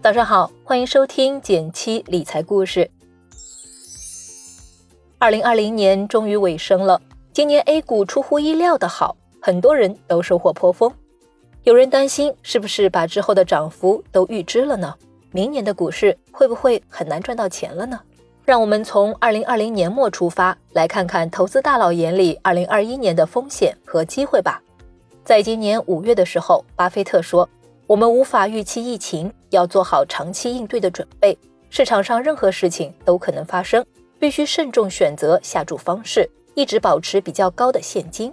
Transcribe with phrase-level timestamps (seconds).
[0.00, 2.88] 早上好，欢迎收听减七理财故事。
[5.18, 7.02] 二零二零年终于尾声了，
[7.32, 10.90] 今年 A 股出乎意料的好，很多人都收获颇丰。
[11.64, 14.94] 有人担心是不是把之后的涨幅都预支了呢？
[15.32, 17.98] 明年的股市会不会很难赚到钱了呢？
[18.44, 24.62] 让我们从二零二零年末出发，来看看投资大佬眼里二零二一年的风险和机会吧。
[25.24, 27.48] 在今年五月的时候，巴菲特说。
[27.88, 31.36] 我们无法预期疫情，要做好长期应对的准备。
[31.70, 33.82] 市场上任何事情都可能发生，
[34.18, 38.30] 必须慎重选择下注方式，一直保持比较高的现金。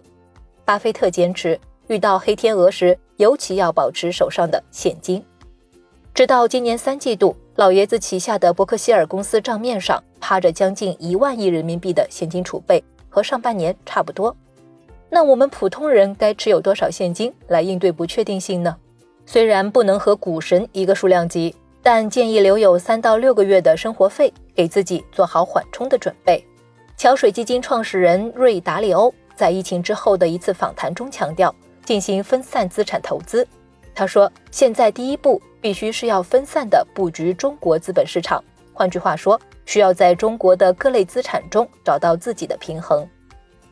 [0.65, 5.23] 巴菲特坚持，遇到黑天鹅时，尤其要保持手上的现金。
[6.13, 14.35] 直到今年三季度，老爷子旗下的伯克希尔公司账面上趴着将近一万亿人民币的现金储备，和上半年差不多。
[15.09, 18.75] 那我们普通人该持有多少现金来应对不确定性呢？
[19.25, 26.45] 虽然不能和股神一个数量级，但建议留有三到六个月的生活费，给自己做好缓冲的准备。
[26.97, 33.45] 桥水基金创始人瑞达利欧在疫情之后的一次访谈中强调，进行分散资产投资。
[33.93, 43.07] 他说：“现在第一步必须是要分散的布局中国资本市场，换句话说，需要在中国的各类资产中找到自己的平衡。”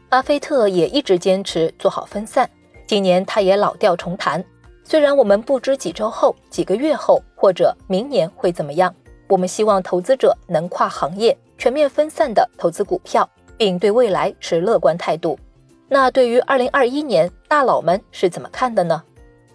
[0.10, 2.50] 巴菲特也一直坚持做好分散，
[2.86, 4.44] 今年他也老调重弹。
[4.84, 8.94] 虽然我们不知几周后、几个月后或者明年会怎么样，
[9.28, 15.40] 我们希望投资者能跨行业、全面分散的投资股票，并对未来持乐观态度。
[15.88, 19.02] 那对于二零二一年，大佬们是怎么看的呢？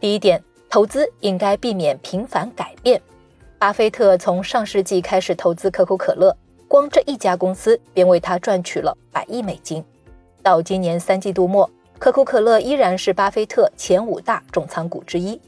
[0.00, 3.00] 第一点，投资应该避免频繁改变。
[3.58, 6.34] 巴菲特从上世纪开始投资可口可乐，
[6.66, 9.84] 光这一家公司便为他赚取了百亿美金。
[10.42, 11.68] 到今年三季度末。
[11.98, 15.38] 可口可乐依然是巴菲特前五大重仓股之一。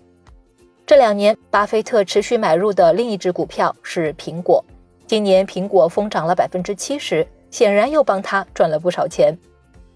[0.85, 4.65] 这两年，巴菲特持续买入的另一只股票是苹果。
[5.07, 9.37] 今年苹果疯涨了百分之七十，显然又帮他赚了不少钱。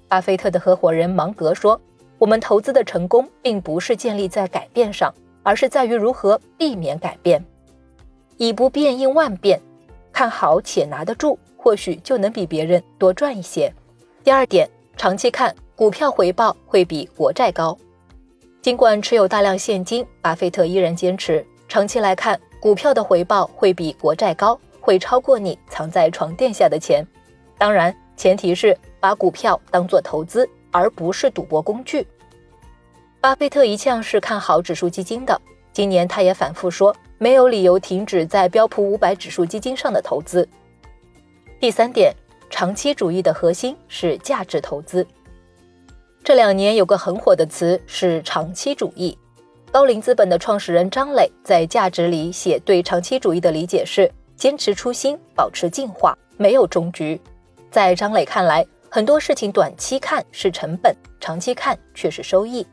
[0.07, 1.81] 巴菲特的合伙人芒格说
[2.19, 5.13] ：“我们投资的成功，并不是建立在改变上，
[5.43, 7.45] 而是在于如何避免改变。
[8.37, 9.61] 以不变应万变，
[10.13, 13.73] 看好且拿得住，或许就能比别人多赚一些。”
[14.23, 15.53] 第二点，长期看。
[15.77, 17.77] 股票回报会比国债高，
[18.63, 27.05] 尽管持有大量现金，巴菲特依然坚持，长期来看，股票的回报会比国债高，会超过你藏在床垫下的钱。
[27.59, 32.07] 当然，前提是把股票当做投资，而不是赌博工具。
[33.21, 35.37] 巴菲特一向是看好指数基金的，
[35.73, 40.49] 今年他也反复说，没有理由停止在标普五百指数基金上的投资。
[41.59, 42.15] 第三点，
[42.49, 45.05] 长期主义的核心是价值投资。
[46.25, 49.17] 这两年有个很火的词是长期主义。
[49.71, 57.21] 高瓴资本的创始人张磊在价值里写，对长期主义的理解是坚持初心，保持进化，没有终局。
[57.71, 62.67] 在张磊看来，很多事情短期看是成本，长期看却是收益。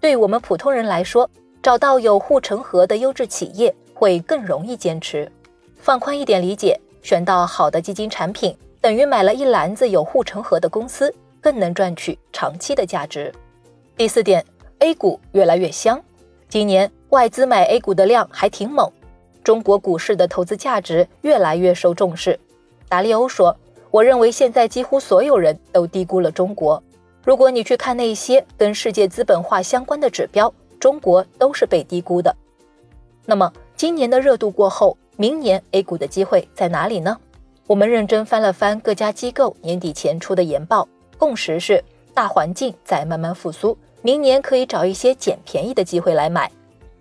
[0.00, 1.30] 对我们普通人来说，
[1.62, 5.30] 找到有护城河的优质企业会更容易坚持。
[5.78, 11.14] 放宽一点理解，选到好的基金产品，等于买了一篮子有护城河的公司。
[11.46, 13.32] 更能赚取长期的价值。
[13.96, 14.44] 第四点
[14.80, 16.02] ，A 股越来越香。
[16.48, 18.90] 今年外资买 A 股的量还挺猛，
[19.44, 22.36] 中国股市的投资价值越来越受重视。
[22.88, 23.56] 达利欧说
[23.92, 26.82] ：“我认为现在几乎所有人都低估了中国。
[27.22, 32.34] 如果你去看那些跟世界资本化相关的指标，中国都是被低估的。
[33.24, 37.16] 那么今年的热度过后，明年 A 股的机会在哪里呢？
[37.68, 41.82] 我们认真翻了翻各家机构年底前出的研报。”共识是，
[42.14, 46.50] 大环境在慢慢复苏，明年可以找一些捡便宜的机会来买。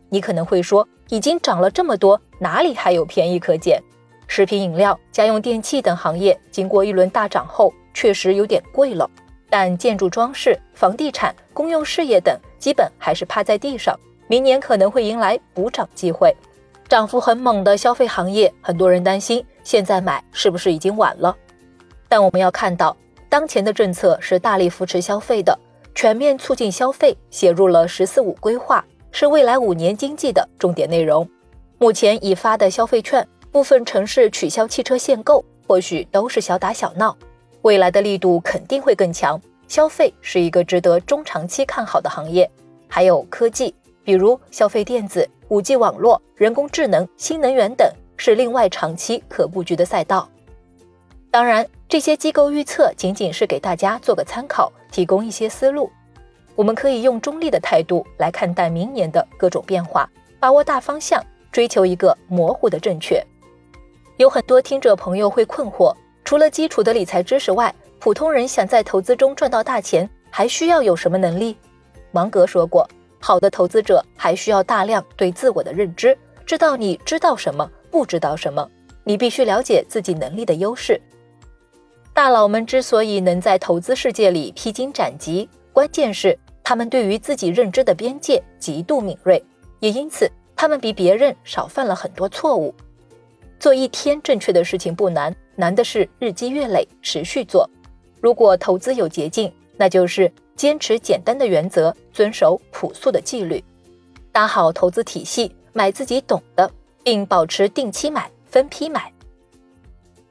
[0.09, 3.81] 你可能会说，已经涨了这么多，哪里还有便宜可捡？
[4.27, 9.09] 食品饮料、家用电器等行业经过一轮大涨后，确实有点贵了。
[9.49, 16.35] 但建筑装饰、房地产、公用事业等基本还是趴在地上，明年可能会迎来补涨机会。
[16.89, 21.35] 涨幅很猛的消费行业，很多人担心现在买是不是已经晚了？
[22.09, 22.95] 但我们要看到。
[23.35, 25.59] 当前的政策是大力扶持消费的，
[25.93, 31.29] 全面促进消费写入了“十四五”规划，是未来五年经济的重点内容。
[31.77, 37.13] 目前已发的消费券，部分城市取消汽车限购，或许都是小打小闹，
[37.63, 39.37] 未来的力度肯定会更强。
[39.67, 42.49] 消费是一个值得中长期看好的行业，
[42.87, 47.85] 还有科技，比如消费电子、五 G 网络、人工智能、新能源等，
[48.15, 50.29] 是另外长期可布局的赛道。
[51.29, 51.67] 当然。
[51.95, 55.89] 这些机构预测仅仅是给大家做个参考，提供一些思路。
[56.53, 60.05] 我们可以用中立的态度来看待明年的各种变化，
[60.37, 63.25] 把握大方向，追求一个模糊的正确。
[64.17, 65.95] 有很多听者朋友会困惑，
[66.25, 71.55] 除了基础的理财知识外，普通人想在投资中赚到大钱，还需要有什么能力？
[72.11, 72.85] 芒格说过，
[73.21, 78.69] 好的投资者还需要大量对自我的认知，知道你知道什么，不知道什么。
[79.05, 80.99] 你必须了解自己能力的优势。
[82.15, 89.43] 大佬们之所以能在投资世界里披荆斩棘，关键是他们对于自己认知的边界极度敏锐，
[89.81, 92.73] 也因此他们比别人少犯了很多错误。
[93.59, 97.69] 做一天正确的事情不难，难的是日积月累持续做。
[98.21, 103.61] 如果投资有捷径，那就是坚持简单的原则，遵守朴素的纪律，
[104.31, 106.71] 搭好投资体系，买自己懂的，
[107.03, 109.11] 并保持定期买、分批买。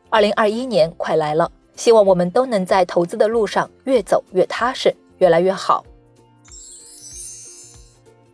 [0.08, 5.84] 二零二一年快来了，希望我们都能在投资的路上越走越踏实，越来越好。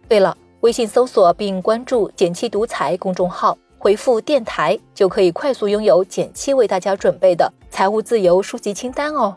[0.08, 3.56] 对了，微信搜索并关注“简七独裁”公众号。
[3.82, 9.34] 回复电台就可以快速拥有简七为大家准备的财务自由书籍清单哦。